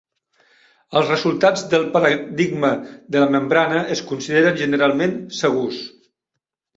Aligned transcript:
Els 0.99 1.09
resultats 1.11 1.63
del 1.73 1.83
paradigma 1.97 2.71
de 3.15 3.21
la 3.23 3.27
membrana 3.35 3.83
es 3.97 4.01
consideren 4.13 4.57
generalment 4.63 5.15
"segurs". 5.41 5.83